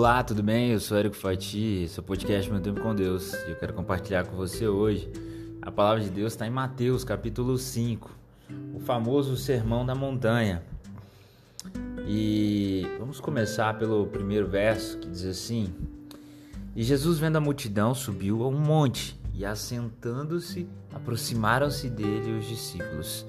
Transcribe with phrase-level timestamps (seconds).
[0.00, 0.70] Olá, tudo bem?
[0.70, 4.34] Eu sou Érico Fati, seu podcast Meu Tempo com Deus e eu quero compartilhar com
[4.34, 5.06] você hoje.
[5.60, 8.10] A palavra de Deus está em Mateus, capítulo 5,
[8.72, 10.62] o famoso Sermão da Montanha.
[12.08, 15.70] E vamos começar pelo primeiro verso que diz assim:
[16.74, 23.26] E Jesus, vendo a multidão, subiu a um monte e, assentando-se, aproximaram-se dele os discípulos.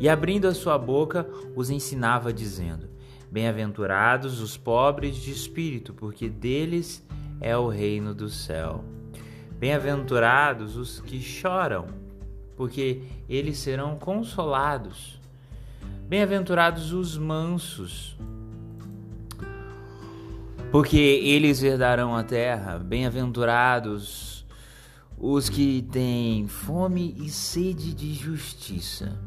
[0.00, 2.95] E abrindo a sua boca, os ensinava, dizendo:
[3.36, 7.06] Bem-aventurados os pobres de espírito, porque deles
[7.38, 8.82] é o reino do céu.
[9.58, 11.84] Bem-aventurados os que choram,
[12.56, 15.20] porque eles serão consolados.
[16.08, 18.16] Bem-aventurados os mansos,
[20.72, 22.78] porque eles herdarão a terra.
[22.78, 24.46] Bem-aventurados
[25.18, 29.20] os que têm fome e sede de justiça,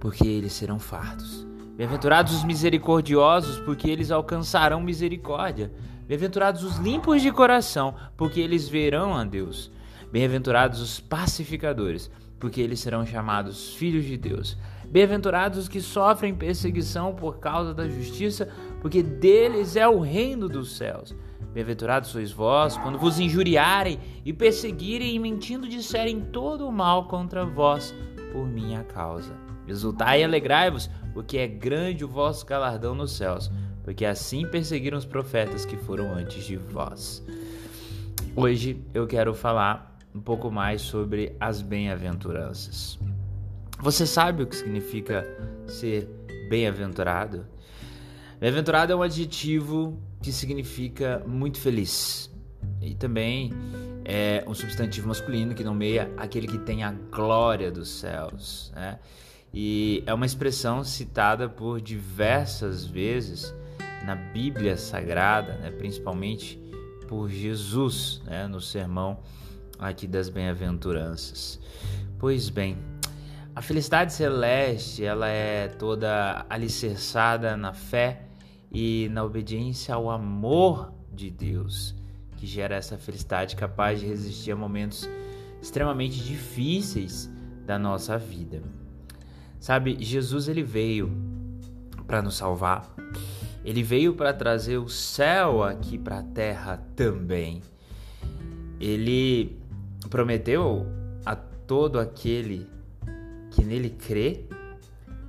[0.00, 1.46] porque eles serão fartos.
[1.76, 5.70] Bem-aventurados os misericordiosos, porque eles alcançarão misericórdia.
[6.08, 9.70] Bem-aventurados os limpos de coração, porque eles verão a Deus.
[10.10, 12.10] Bem-aventurados os pacificadores,
[12.40, 14.56] porque eles serão chamados filhos de Deus.
[14.86, 18.48] Bem-aventurados os que sofrem perseguição por causa da justiça,
[18.80, 21.14] porque deles é o reino dos céus.
[21.52, 27.44] Bem-aventurados sois vós, quando vos injuriarem e perseguirem e mentindo disserem todo o mal contra
[27.44, 27.94] vós
[28.32, 29.45] por minha causa.
[29.66, 33.50] Exultai e alegrai-vos, porque é grande o vosso galardão nos céus,
[33.82, 37.24] porque assim perseguiram os profetas que foram antes de vós.
[38.34, 42.98] Hoje eu quero falar um pouco mais sobre as bem-aventuranças.
[43.80, 45.26] Você sabe o que significa
[45.66, 46.08] ser
[46.48, 47.46] bem-aventurado?
[48.40, 52.30] Bem-aventurado é um adjetivo que significa muito feliz.
[52.80, 53.52] E também
[54.04, 58.72] é um substantivo masculino que nomeia aquele que tem a glória dos céus.
[58.74, 58.98] Né?
[59.52, 63.54] E é uma expressão citada por diversas vezes
[64.04, 65.70] na Bíblia Sagrada, né?
[65.70, 66.60] principalmente
[67.08, 68.46] por Jesus, né?
[68.46, 69.18] no sermão
[69.78, 71.60] aqui das bem-aventuranças.
[72.18, 72.78] Pois bem,
[73.54, 78.26] a felicidade celeste ela é toda alicerçada na fé
[78.70, 81.94] e na obediência ao amor de Deus,
[82.36, 85.08] que gera essa felicidade capaz de resistir a momentos
[85.62, 87.30] extremamente difíceis
[87.64, 88.62] da nossa vida.
[89.66, 91.10] Sabe, Jesus ele veio
[92.06, 92.88] para nos salvar.
[93.64, 97.60] Ele veio para trazer o céu aqui para a terra também.
[98.78, 99.58] Ele
[100.08, 100.86] prometeu
[101.24, 102.70] a todo aquele
[103.50, 104.44] que nele crê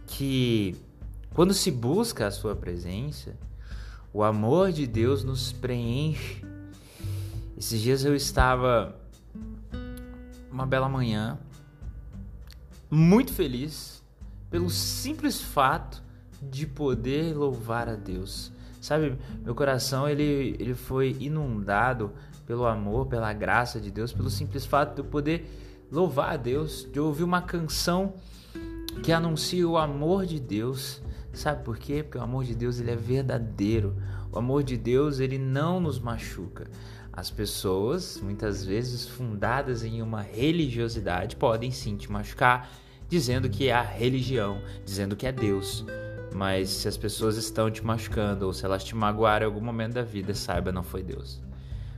[0.05, 0.75] que
[1.33, 3.35] quando se busca a sua presença,
[4.13, 6.45] o amor de Deus nos preenche.
[7.57, 8.95] Esses dias eu estava
[10.51, 11.39] uma bela manhã,
[12.91, 13.96] muito feliz,
[14.49, 16.03] pelo simples fato
[16.41, 18.51] de poder louvar a Deus.
[18.79, 22.11] Sabe, meu coração ele, ele foi inundado
[22.45, 25.49] pelo amor, pela graça de Deus, pelo simples fato de eu poder
[25.91, 28.13] louvar a Deus, de ouvir uma canção
[29.03, 31.01] que anuncia o amor de Deus.
[31.33, 32.01] Sabe por quê?
[32.01, 33.95] Porque o amor de Deus ele é verdadeiro.
[34.31, 36.67] O amor de Deus ele não nos machuca.
[37.11, 42.69] As pessoas, muitas vezes fundadas em uma religiosidade, podem sim te machucar
[43.09, 45.85] dizendo que é a religião, dizendo que é Deus.
[46.33, 49.93] Mas se as pessoas estão te machucando ou se elas te magoaram em algum momento
[49.93, 51.41] da vida, saiba, não foi Deus.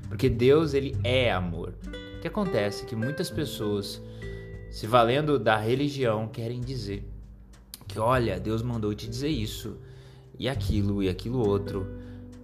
[0.07, 1.73] Porque Deus, ele é amor.
[2.17, 4.01] O que acontece é que muitas pessoas,
[4.71, 7.07] se valendo da religião, querem dizer
[7.87, 9.77] que, olha, Deus mandou te dizer isso,
[10.37, 11.85] e aquilo, e aquilo outro.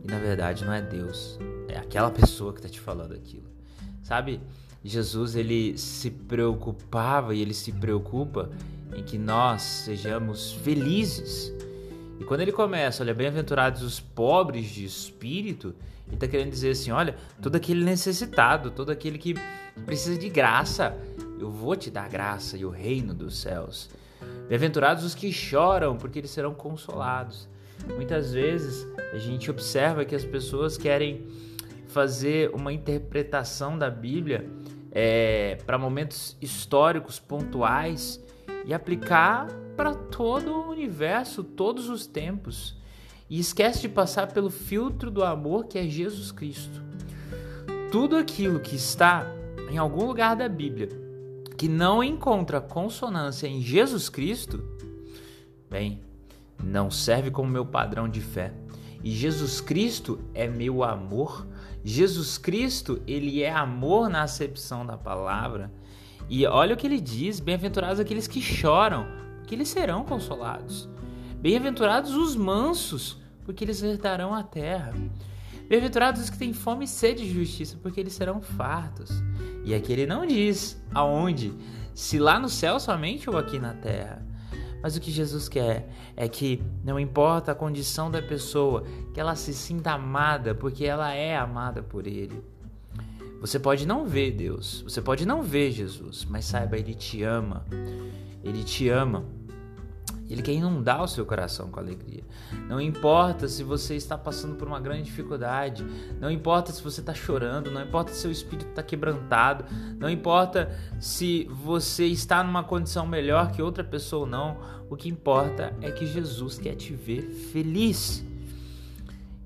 [0.03, 3.49] E na verdade não é Deus, é aquela pessoa que está te falando aquilo.
[4.03, 4.39] Sabe?
[4.87, 8.51] Jesus ele se preocupava e ele se preocupa
[8.95, 11.51] em que nós sejamos felizes.
[12.19, 15.75] E quando ele começa, olha, bem-aventurados os pobres de espírito,
[16.05, 19.33] ele está querendo dizer assim: olha, todo aquele necessitado, todo aquele que
[19.85, 20.95] precisa de graça,
[21.39, 23.89] eu vou te dar graça e o reino dos céus.
[24.47, 27.49] Bem-aventurados os que choram, porque eles serão consolados.
[27.95, 31.25] Muitas vezes a gente observa que as pessoas querem
[31.87, 34.49] fazer uma interpretação da Bíblia
[34.95, 38.23] é, para momentos históricos pontuais
[38.65, 42.77] e aplicar para todo o universo, todos os tempos.
[43.29, 46.81] E esquece de passar pelo filtro do amor que é Jesus Cristo.
[47.91, 49.27] Tudo aquilo que está
[49.69, 50.89] em algum lugar da Bíblia
[51.57, 54.63] que não encontra consonância em Jesus Cristo,
[55.69, 56.01] bem,
[56.61, 58.53] não serve como meu padrão de fé.
[59.05, 61.45] E Jesus Cristo é meu amor.
[61.83, 65.71] Jesus Cristo, ele é amor na acepção da palavra.
[66.27, 69.05] E olha o que ele diz: bem-aventurados aqueles que choram,
[69.37, 70.89] porque eles serão consolados.
[71.39, 74.91] Bem-aventurados os mansos, porque eles herdarão a terra.
[75.69, 79.11] Bem-aventurados os que têm fome e sede de justiça, porque eles serão fartos.
[79.63, 81.53] E aqui ele não diz aonde,
[81.93, 84.25] se lá no céu somente ou aqui na terra.
[84.85, 88.83] Mas o que Jesus quer é que não importa a condição da pessoa,
[89.15, 92.39] que ela se sinta amada, porque ela é amada por Ele.
[93.41, 97.65] Você pode não ver Deus, você pode não ver Jesus, mas saiba, Ele te ama.
[98.43, 99.25] Ele te ama.
[100.29, 102.23] Ele quer inundar o seu coração com alegria.
[102.67, 105.85] Não importa se você está passando por uma grande dificuldade,
[106.19, 109.65] não importa se você está chorando, não importa se seu espírito está quebrantado,
[109.99, 114.57] não importa se você está numa condição melhor que outra pessoa ou não.
[114.89, 118.25] O que importa é que Jesus quer te ver feliz.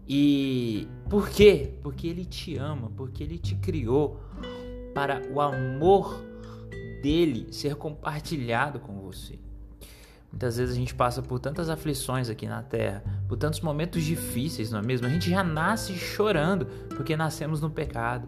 [0.08, 1.74] E por quê?
[1.84, 4.20] Porque Ele te ama, porque Ele te criou
[4.94, 6.22] para o amor
[7.02, 9.40] dele ser compartilhado com você.
[10.32, 14.72] Muitas vezes a gente passa por tantas aflições aqui na terra, por tantos momentos difíceis,
[14.72, 15.08] não é mesmo?
[15.08, 18.28] A gente já nasce chorando porque nascemos no pecado.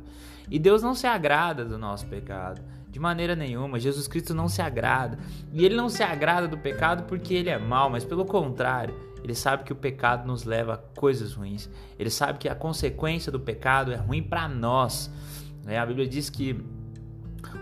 [0.50, 3.80] E Deus não se agrada do nosso pecado, de maneira nenhuma.
[3.80, 5.18] Jesus Cristo não se agrada.
[5.54, 9.36] E ele não se agrada do pecado porque ele é mau, mas pelo contrário, ele
[9.36, 11.70] sabe que o pecado nos leva a coisas ruins.
[11.98, 15.12] Ele sabe que a consequência do pecado é ruim para nós.
[15.68, 16.60] É, a Bíblia diz que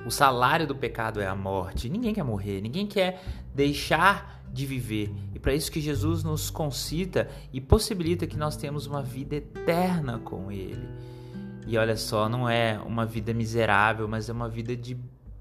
[0.06, 1.90] o salário do pecado é a morte.
[1.90, 3.22] Ninguém quer morrer, ninguém quer
[3.54, 5.14] deixar de viver.
[5.34, 10.20] E para isso que Jesus nos concita e possibilita que nós temos uma vida eterna
[10.20, 10.88] com Ele.
[11.68, 14.98] E olha só, não é uma vida miserável, mas é uma vida de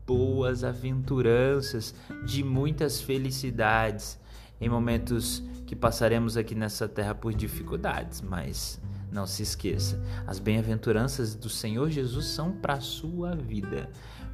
[0.06, 1.94] boas aventuranças,
[2.26, 4.18] de muitas felicidades,
[4.60, 11.34] em momentos que passaremos aqui nessa terra por dificuldades, mas não se esqueça, as bem-aventuranças
[11.34, 13.90] do Senhor Jesus são para a sua vida,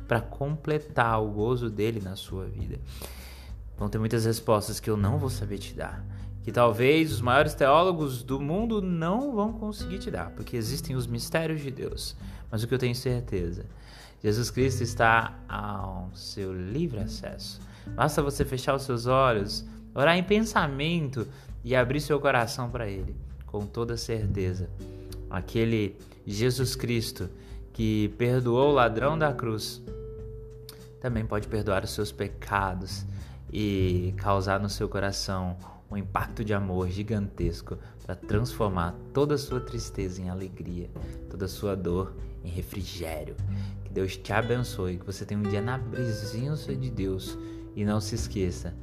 [0.06, 2.79] para completar o gozo dele na sua vida.
[3.76, 6.05] Vão ter muitas respostas que eu não vou saber te dar,
[6.43, 11.06] que talvez os maiores teólogos do mundo não vão conseguir te dar, porque existem os
[11.06, 12.17] mistérios de Deus.
[12.50, 13.67] Mas o que eu tenho certeza,
[14.23, 17.61] Jesus Cristo está ao seu livre acesso.
[17.94, 21.27] Basta você fechar os seus olhos, orar em pensamento
[21.62, 23.17] e abrir seu coração para Ele,
[23.55, 24.69] com toda certeza.
[25.31, 25.97] Aquele
[26.27, 27.31] Jesus Cristo
[27.73, 29.81] que perdoou o ladrão da cruz
[31.01, 33.06] também pode perdoar os seus pecados
[33.53, 35.56] e causar no seu coração
[35.89, 40.91] um impacto de amor gigantesco para transformar toda a sua tristeza em alegria,
[41.31, 42.12] toda a sua dor
[42.43, 43.37] em refrigério.
[43.85, 47.39] Que Deus te abençoe, que você tenha um dia na presença de Deus
[47.77, 48.75] e não se esqueça,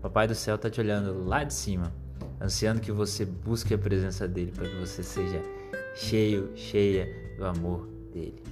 [0.00, 1.92] Papai do céu está te olhando lá de cima,
[2.40, 5.42] ansiando que você busque a presença dele para que você seja
[5.94, 8.42] cheio, cheia do amor dele.